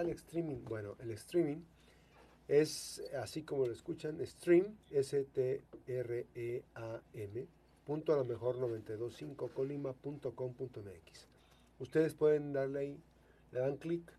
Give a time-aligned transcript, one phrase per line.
[0.00, 0.64] el streaming?
[0.64, 1.62] Bueno, el streaming
[2.48, 5.56] es así como lo escuchan, stream, S-T-R-E-A-M,
[7.84, 11.28] punto a lo mejor 925 colima.com.mx.
[11.78, 13.00] Ustedes pueden darle ahí,
[13.52, 14.12] le dan clic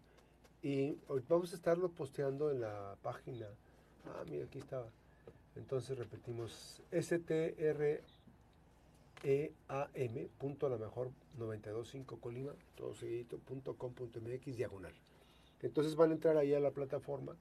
[0.61, 3.47] y vamos a estarlo posteando en la página.
[4.05, 4.89] Ah, mira, aquí estaba.
[5.55, 8.03] Entonces repetimos, S-T-R-E-A-M,
[10.37, 14.93] punto a lo mejor 925 colima, todo seguidito, punto com, punto mx, diagonal.
[15.61, 17.35] Entonces van a entrar ahí a la plataforma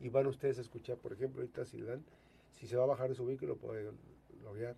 [0.00, 2.04] y van ustedes a escuchar, por ejemplo, ahorita si dan,
[2.52, 3.90] si se va a bajar de su vehículo, puede
[4.42, 4.76] loguear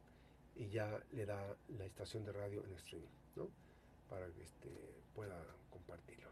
[0.54, 3.48] y ya le da la estación de radio en streaming, ¿no?
[4.08, 4.70] Para que este,
[5.14, 5.36] pueda
[5.70, 6.28] compartirlo.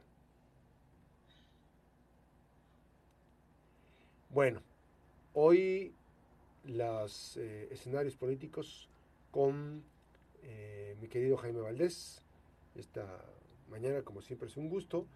[4.31, 4.63] Bueno,
[5.35, 5.95] hoy
[6.65, 8.89] los eh, escenarios políticos
[9.31, 9.85] con
[10.43, 12.23] eh, mi querido Jaime Valdés.
[12.75, 13.25] Esta
[13.69, 15.07] mañana, como siempre, es un gusto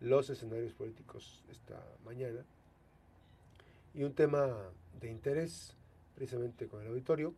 [0.00, 2.44] los escenarios políticos esta mañana
[3.94, 5.74] y un tema de interés
[6.14, 7.34] precisamente con el auditorio,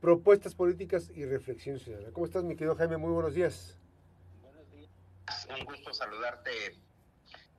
[0.00, 2.12] propuestas políticas y reflexión ciudadana.
[2.12, 2.96] ¿Cómo estás, mi querido Jaime?
[2.96, 3.76] Muy buenos días.
[4.42, 4.90] Buenos días.
[5.58, 6.50] Un gusto saludarte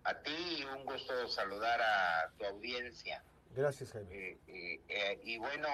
[0.03, 3.23] a ti y un gusto saludar a tu audiencia.
[3.55, 4.13] Gracias, Jaime.
[4.13, 5.67] Eh, eh, eh, y bueno,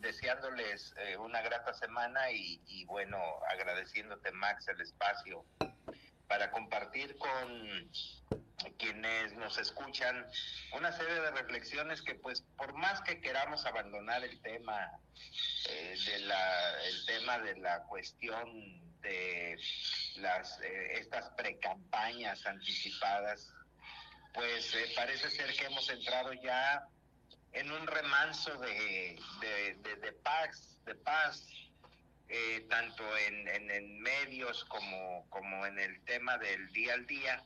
[0.00, 3.18] deseándoles una grata semana y, y bueno,
[3.50, 5.44] agradeciéndote, Max, el espacio
[6.28, 7.90] para compartir con
[8.78, 10.26] quienes nos escuchan
[10.72, 14.90] una serie de reflexiones que pues por más que queramos abandonar el tema
[15.68, 19.58] eh, de la el tema de la cuestión de
[20.16, 23.52] las eh, estas precampañas anticipadas
[24.32, 26.86] pues eh, parece ser que hemos entrado ya
[27.52, 31.46] en un remanso de, de, de paz de paz
[32.36, 37.44] eh, tanto en, en, medios como, como en el tema del día al día.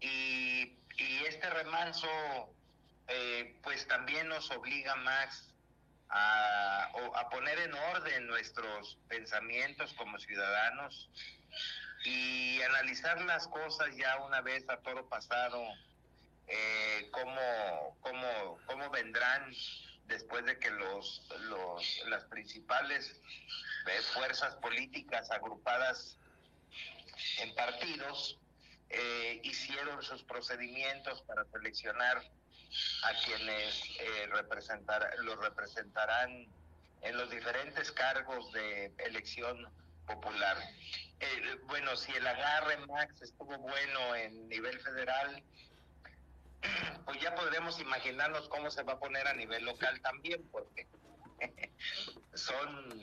[0.00, 2.08] Y, y este remanso,
[3.08, 5.52] eh, pues también nos obliga más
[6.08, 11.10] a, a, poner en orden nuestros pensamientos como ciudadanos
[12.06, 15.62] y analizar las cosas ya una vez a todo pasado,
[16.48, 19.52] eh, cómo, cómo, cómo vendrán
[20.10, 23.20] después de que los, los, las principales
[23.86, 26.18] eh, fuerzas políticas agrupadas
[27.38, 28.38] en partidos
[28.90, 32.18] eh, hicieron sus procedimientos para seleccionar
[33.04, 36.46] a quienes eh, representar, los representarán
[37.02, 39.66] en los diferentes cargos de elección
[40.06, 40.56] popular.
[41.20, 45.42] Eh, bueno, si el agarre, Max, estuvo bueno en nivel federal,
[47.04, 50.88] pues ya podremos imaginarnos cómo se va a poner a nivel local también, porque
[52.34, 53.00] son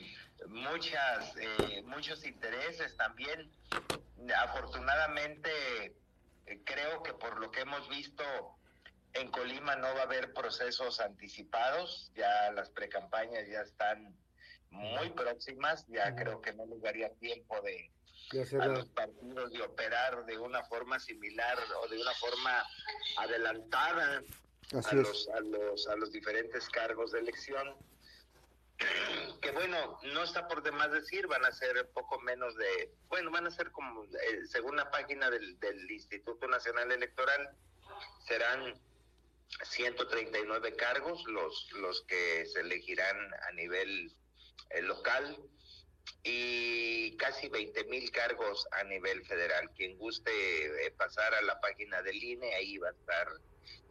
[0.48, 3.50] muchas eh, muchos intereses también.
[4.36, 5.50] Afortunadamente,
[6.46, 8.24] eh, creo que por lo que hemos visto
[9.14, 14.14] en Colima no va a haber procesos anticipados, ya las precampañas ya están
[14.70, 17.90] muy próximas, ya creo que no les daría tiempo de
[18.60, 22.64] a los partidos de operar de una forma similar o de una forma
[23.18, 24.22] adelantada
[24.72, 27.74] a los, a los, a los diferentes cargos de elección
[29.40, 33.46] que bueno, no está por demás decir, van a ser poco menos de, bueno, van
[33.46, 37.50] a ser como, eh, según la página del, del Instituto Nacional Electoral,
[38.26, 38.74] serán
[39.64, 43.16] 139 cargos los, los que se elegirán
[43.48, 44.12] a nivel
[44.70, 45.36] eh, local
[46.22, 49.70] y casi 20 mil cargos a nivel federal.
[49.76, 53.28] Quien guste eh, pasar a la página del INE, ahí va a estar,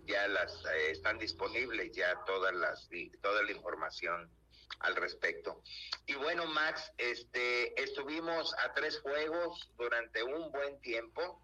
[0.05, 2.89] ya las están disponibles ya todas las,
[3.21, 4.31] toda la información
[4.79, 5.61] al respecto.
[6.05, 11.41] Y bueno, Max, este, estuvimos a tres juegos durante un buen tiempo.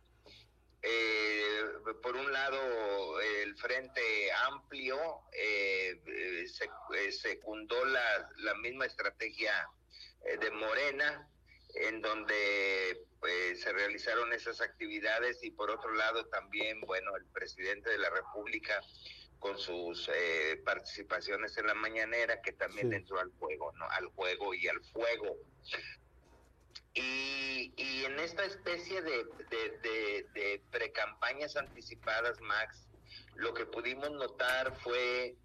[0.81, 1.63] Eh,
[2.01, 9.53] por un lado, el Frente Amplio eh, eh, secundó la, la, misma estrategia
[10.23, 11.28] de Morena,
[11.75, 17.89] en donde pues, se realizaron esas actividades y por otro lado también, bueno, el presidente
[17.89, 18.81] de la República
[19.40, 23.90] con sus eh, participaciones en la mañanera, que también entró al juego, ¿no?
[23.90, 25.35] Al juego y al fuego.
[26.93, 32.87] Y, y en esta especie de, de, de, de precampañas anticipadas, Max,
[33.35, 35.35] lo que pudimos notar fue,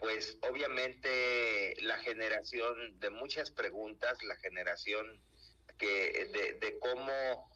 [0.00, 5.20] pues obviamente, la generación de muchas preguntas, la generación
[5.78, 7.50] que de, cómo,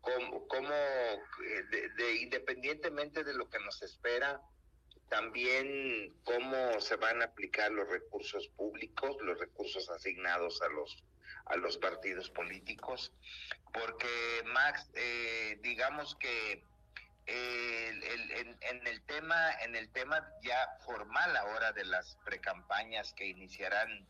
[0.00, 0.74] cómo, cómo
[1.96, 4.40] de, independientemente de lo que nos espera,
[5.08, 11.04] también cómo se van a aplicar los recursos públicos, los recursos asignados a los
[11.46, 13.10] a los partidos políticos,
[13.72, 16.62] porque Max, eh, digamos que
[17.28, 24.06] en, el tema, en el tema ya formal ahora de las precampañas que iniciarán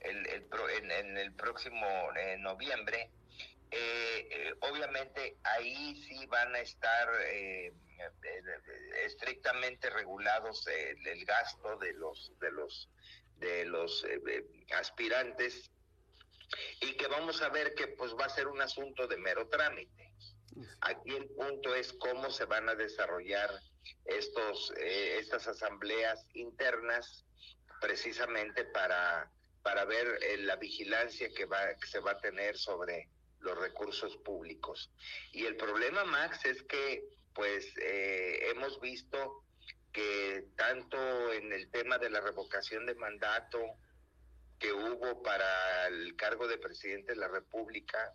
[0.00, 0.26] el,
[0.90, 1.86] en, el próximo
[2.16, 3.10] eh, noviembre,
[3.70, 7.08] eh, eh, obviamente ahí sí van a estar
[9.04, 12.88] estrictamente regulados el, gasto de los de los
[13.38, 14.06] de los
[14.78, 15.70] aspirantes
[16.80, 20.05] y que vamos a ver que pues va a ser un asunto de mero trámite.
[20.80, 23.50] Aquí el punto es cómo se van a desarrollar
[24.04, 27.24] estos, eh, estas asambleas internas
[27.80, 29.30] precisamente para,
[29.62, 33.08] para ver eh, la vigilancia que, va, que se va a tener sobre
[33.40, 34.90] los recursos públicos.
[35.32, 37.04] Y el problema, Max, es que
[37.34, 39.44] pues eh, hemos visto
[39.92, 43.58] que tanto en el tema de la revocación de mandato
[44.58, 48.14] que hubo para el cargo de presidente de la República,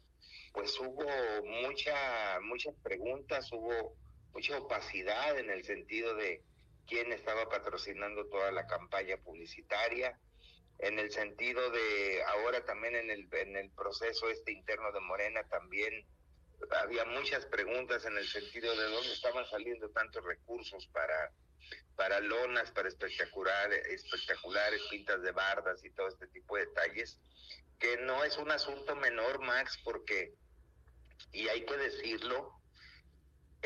[0.53, 1.05] pues hubo
[1.43, 3.95] mucha, muchas preguntas, hubo
[4.33, 6.41] mucha opacidad en el sentido de
[6.87, 10.19] quién estaba patrocinando toda la campaña publicitaria,
[10.79, 15.43] en el sentido de ahora también en el, en el proceso este interno de Morena
[15.47, 16.05] también
[16.71, 21.31] había muchas preguntas en el sentido de dónde estaban saliendo tantos recursos para,
[21.95, 27.19] para lonas, para espectaculares, espectaculares, pintas de bardas y todo este tipo de detalles,
[27.79, 30.33] que no es un asunto menor, Max, porque
[31.31, 32.61] y hay que decirlo,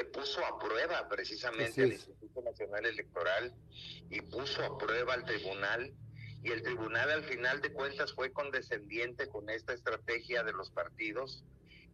[0.03, 3.53] puso a prueba precisamente el Instituto Nacional Electoral
[4.09, 5.93] y puso a prueba al tribunal
[6.43, 11.43] y el tribunal al final de cuentas fue condescendiente con esta estrategia de los partidos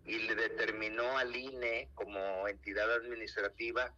[0.03, 3.93] y le determinó al INE como entidad administrativa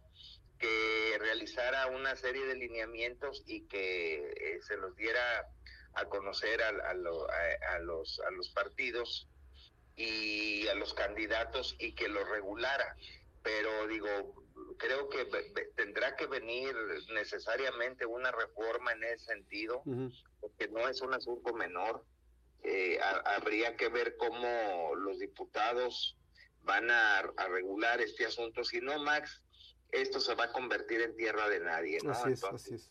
[0.58, 5.48] que realizara una serie de lineamientos y que eh, se los diera
[5.94, 6.94] a conocer a, a,
[7.78, 9.28] los, a los partidos
[9.96, 12.96] y a los candidatos y que lo regulara.
[13.42, 14.34] Pero digo,
[14.78, 15.26] creo que
[15.76, 16.74] tendrá que venir
[17.12, 19.82] necesariamente una reforma en ese sentido,
[20.40, 22.04] porque no es un asunto menor.
[22.62, 26.16] Eh, habría que ver cómo los diputados
[26.62, 28.64] van a, regular este asunto.
[28.64, 29.42] Si no, Max,
[29.92, 31.98] esto se va a convertir en tierra de nadie.
[32.02, 32.12] ¿no?
[32.12, 32.90] Así es, así es.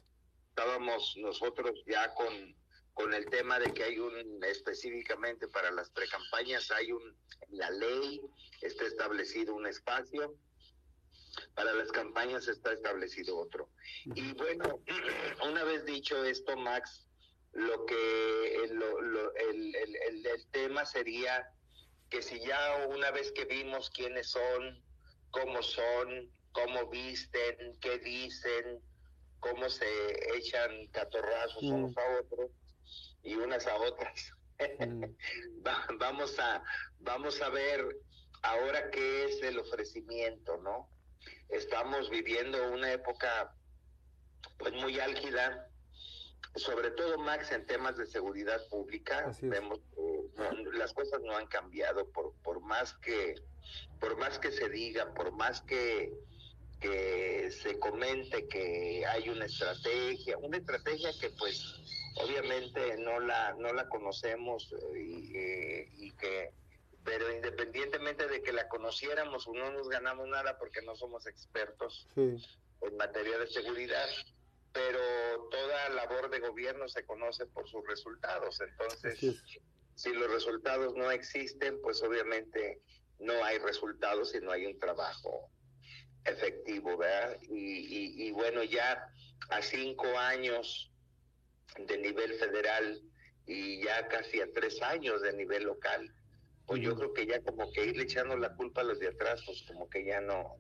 [0.50, 2.56] Estábamos nosotros ya con
[2.94, 7.02] con el tema de que hay un, específicamente para las precampañas, hay un,
[7.50, 8.22] en la ley
[8.62, 10.36] está establecido un espacio,
[11.56, 13.70] para las campañas está establecido otro.
[14.06, 14.82] Y bueno,
[15.50, 17.08] una vez dicho esto, Max,
[17.54, 21.52] lo que lo, lo, el, el, el, tema sería
[22.10, 24.84] que si ya una vez que vimos quiénes son,
[25.32, 28.80] cómo son, cómo visten, qué dicen,
[29.40, 32.52] cómo se echan catorrazos unos a otros,
[33.24, 34.34] y unas a otras.
[34.80, 35.06] Mm.
[36.00, 36.64] vamos a
[37.00, 37.98] vamos a ver
[38.44, 40.90] ahora qué es el ofrecimiento, ¿no?
[41.50, 43.56] Estamos viviendo una época
[44.58, 45.70] pues muy álgida,
[46.56, 49.32] sobre todo Max en temas de seguridad pública.
[49.42, 49.80] Vemos
[50.74, 53.36] las cosas no han cambiado por por más que
[54.00, 56.14] por más que se diga, por más que
[56.82, 61.64] que se comente que hay una estrategia, una estrategia que pues
[62.16, 66.52] obviamente no la, no la conocemos eh, eh, y, que
[67.04, 72.98] pero independientemente de que la conociéramos no nos ganamos nada porque no somos expertos en
[72.98, 74.08] materia de seguridad
[74.72, 75.00] pero
[75.52, 78.60] toda labor de gobierno se conoce por sus resultados.
[78.60, 79.20] Entonces
[79.96, 82.82] si los resultados no existen pues obviamente
[83.20, 85.50] no hay resultados y no hay un trabajo
[86.26, 89.10] efectivo verdad y, y bueno ya
[89.50, 90.93] a cinco años
[91.78, 93.02] de nivel federal
[93.46, 96.14] y ya casi a tres años de nivel local,
[96.66, 99.42] pues yo creo que ya como que irle echando la culpa a los de atrás,
[99.46, 100.56] pues como que ya no,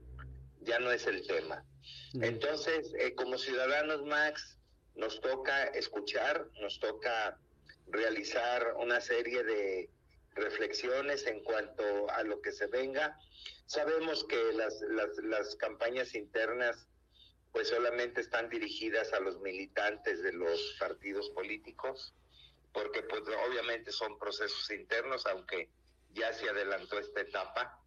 [0.61, 1.65] ya no es el tema.
[2.21, 4.57] Entonces, eh, como ciudadanos, Max,
[4.95, 7.39] nos toca escuchar, nos toca
[7.87, 9.89] realizar una serie de
[10.35, 13.17] reflexiones en cuanto a lo que se venga.
[13.65, 16.87] Sabemos que las, las, las campañas internas
[17.53, 22.13] pues solamente están dirigidas a los militantes de los partidos políticos,
[22.73, 25.69] porque pues obviamente son procesos internos, aunque
[26.13, 27.79] ya se adelantó esta etapa.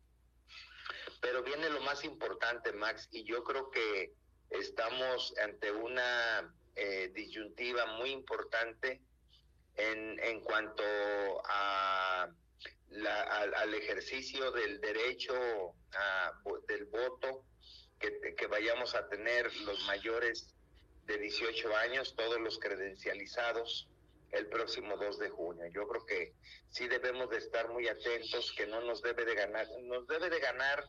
[1.20, 4.14] Pero viene lo más importante, Max, y yo creo que
[4.50, 9.02] estamos ante una eh, disyuntiva muy importante
[9.75, 10.85] en, en cuanto
[11.44, 12.30] a
[13.04, 15.35] al, ejercicio del derecho
[16.68, 17.44] del voto
[17.99, 20.55] que, vayamos a tener los mayores
[21.07, 23.88] de 18 años, todos los credencializados,
[24.33, 25.67] el próximo 2 de junio.
[25.73, 26.35] Yo creo que
[26.71, 30.41] sí debemos de estar muy atentos, que no nos debe de ganar, nos debe de
[30.41, 30.88] ganar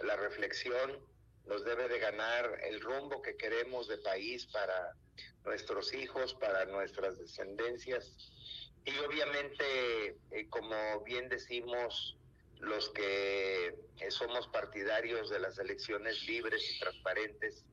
[0.00, 1.00] la reflexión
[1.46, 4.94] nos debe de ganar el rumbo que queremos de país para
[5.44, 8.16] nuestros hijos, para nuestras descendencias.
[8.84, 12.16] Y obviamente, eh, como bien decimos,
[12.60, 13.74] los que
[14.10, 17.64] somos partidarios de las elecciones libres y transparentes,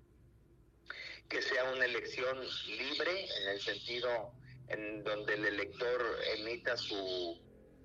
[1.29, 4.33] que sea una elección libre en el sentido
[4.67, 6.01] en donde el elector
[6.37, 7.39] emita su,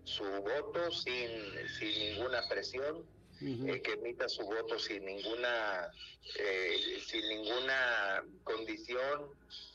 [0.04, 1.30] su voto sin,
[1.78, 3.04] sin ninguna presión,
[3.42, 5.90] eh, que emita su voto sin ninguna,
[6.38, 9.30] eh, sin ninguna condición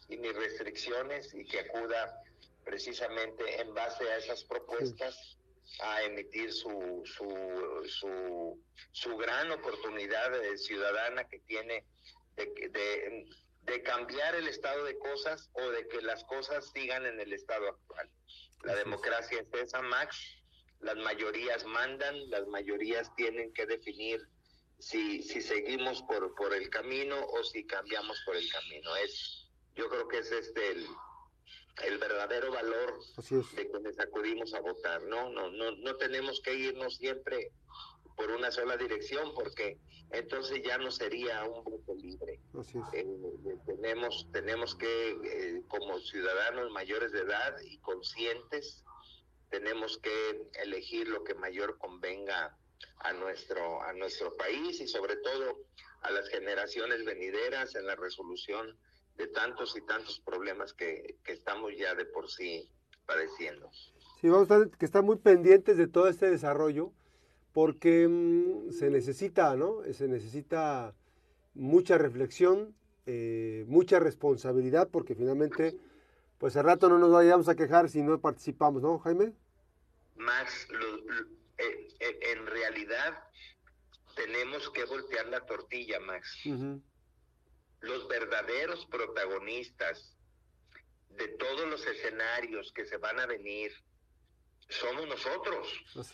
[0.09, 2.23] y ni restricciones y que acuda
[2.63, 5.37] precisamente en base a esas propuestas
[5.79, 11.85] a emitir su, su, su, su gran oportunidad ciudadana que tiene
[12.35, 13.25] de, de,
[13.61, 17.69] de, cambiar el estado de cosas o de que las cosas sigan en el estado
[17.69, 18.09] actual.
[18.63, 20.17] La democracia es esa, Max.
[20.79, 24.27] Las mayorías mandan, las mayorías tienen que definir
[24.79, 28.95] si, si seguimos por, por el camino o si cambiamos por el camino.
[28.97, 30.87] Es, yo creo que es este el,
[31.83, 32.99] el verdadero valor
[33.55, 35.29] de quienes acudimos a votar, ¿no?
[35.29, 37.51] No, no, no tenemos que irnos siempre
[38.15, 39.77] por una sola dirección porque
[40.11, 42.39] entonces ya no sería un voto libre.
[42.93, 48.83] Eh, eh, tenemos, tenemos que, eh, como ciudadanos mayores de edad y conscientes,
[49.49, 52.57] tenemos que elegir lo que mayor convenga
[52.99, 55.59] a nuestro, a nuestro país y sobre todo
[56.01, 58.77] a las generaciones venideras en la resolución
[59.17, 62.69] de tantos y tantos problemas que, estamos ya de por sí
[63.05, 63.69] padeciendo.
[64.19, 66.91] Sí, vamos a estar, que estar muy pendientes de todo este desarrollo
[67.53, 69.81] porque mm, se necesita, ¿no?
[69.93, 70.93] Se necesita
[71.53, 72.75] mucha reflexión,
[73.05, 75.77] eh, mucha responsabilidad, porque finalmente,
[76.37, 79.33] pues al rato no nos vayamos a quejar si no participamos, ¿no, Jaime?
[80.15, 80.67] Max,
[81.57, 83.23] eh, eh, en realidad
[84.15, 86.37] tenemos que voltear la tortilla, Max
[87.81, 90.15] los verdaderos protagonistas
[91.09, 93.71] de todos los escenarios que se van a venir
[94.69, 96.07] somos nosotros, los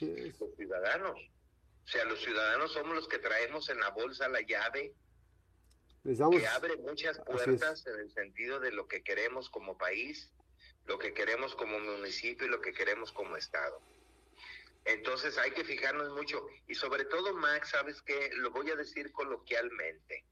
[0.56, 1.16] ciudadanos.
[1.16, 4.94] O sea, los ciudadanos somos los que traemos en la bolsa la llave
[6.04, 10.32] que abre muchas puertas en el sentido de lo que queremos como país,
[10.86, 13.82] lo que queremos como municipio y lo que queremos como Estado.
[14.86, 16.48] Entonces hay que fijarnos mucho.
[16.68, 20.26] Y sobre todo, Max, sabes que lo voy a decir coloquialmente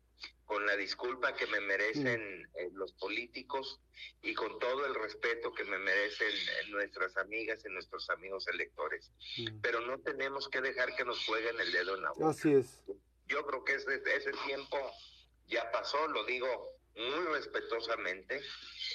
[0.46, 3.82] con la disculpa que me merecen eh, los políticos
[4.22, 9.12] y con todo el respeto que me merecen eh, nuestras amigas y nuestros amigos electores.
[9.62, 12.30] Pero no tenemos que dejar que nos jueguen el dedo en la boca.
[12.30, 12.84] Así es.
[13.28, 14.78] Yo creo que ese, ese tiempo
[15.48, 18.40] ya pasó, lo digo muy respetuosamente,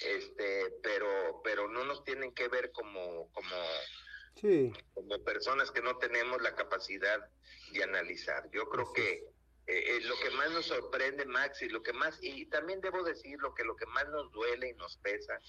[0.07, 3.57] este, pero, pero no nos tienen que ver como, como,
[4.95, 7.29] como personas que no tenemos la capacidad
[7.73, 8.49] de analizar.
[8.53, 9.29] Yo creo que
[9.71, 13.05] eh, eh, lo que más nos sorprende, Max, y lo que más, y también debo
[13.05, 15.41] decir lo que lo que más nos duele y nos pesa,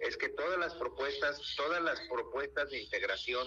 [0.00, 3.46] es que todas las propuestas, todas las propuestas de integración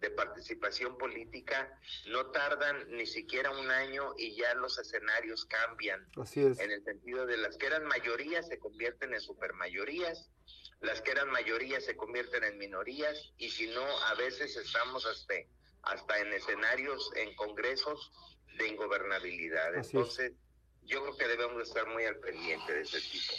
[0.00, 1.76] de participación política
[2.08, 6.06] no tardan ni siquiera un año y ya los escenarios cambian.
[6.20, 6.60] Así es.
[6.60, 10.30] En el sentido de las que eran mayorías se convierten en supermayorías,
[10.80, 15.34] las que eran mayorías se convierten en minorías y si no, a veces estamos hasta,
[15.88, 18.12] hasta en escenarios, en congresos
[18.58, 19.74] de ingobernabilidad.
[19.74, 20.32] Entonces,
[20.84, 23.34] yo creo que debemos estar muy al pendiente de ese tipo.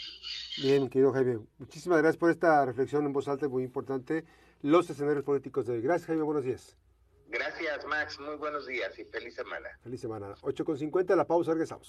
[0.62, 4.26] Bien, querido Jaime, muchísimas gracias por esta reflexión en voz alta, muy importante.
[4.62, 5.82] Los escenarios políticos de hoy.
[5.82, 6.78] Gracias, Jaime, buenos días.
[7.28, 9.70] Gracias, Max, muy buenos días y feliz semana.
[9.84, 10.34] Feliz semana.
[10.42, 11.88] 8.50, la pausa, regresamos.